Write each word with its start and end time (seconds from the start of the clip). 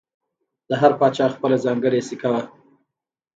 د 0.69 0.71
هر 0.81 0.91
پاچا 0.99 1.25
خپله 1.35 1.57
ځانګړې 1.65 2.01
سکه 2.09 2.29
وه 2.33 2.43